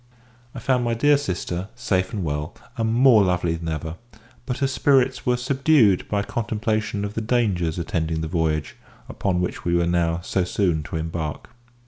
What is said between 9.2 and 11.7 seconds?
which we were now so soon to embark.